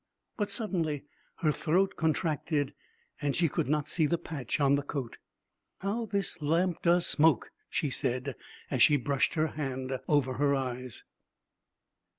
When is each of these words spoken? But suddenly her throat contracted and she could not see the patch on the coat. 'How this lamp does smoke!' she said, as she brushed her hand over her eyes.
But 0.35 0.49
suddenly 0.49 1.03
her 1.43 1.51
throat 1.51 1.93
contracted 1.95 2.73
and 3.21 3.35
she 3.35 3.47
could 3.47 3.69
not 3.69 3.87
see 3.87 4.07
the 4.07 4.17
patch 4.17 4.59
on 4.59 4.73
the 4.73 4.81
coat. 4.81 5.17
'How 5.77 6.07
this 6.07 6.41
lamp 6.41 6.81
does 6.81 7.05
smoke!' 7.05 7.51
she 7.69 7.91
said, 7.91 8.35
as 8.71 8.81
she 8.81 8.97
brushed 8.97 9.35
her 9.35 9.49
hand 9.49 9.99
over 10.07 10.33
her 10.33 10.55
eyes. 10.55 11.03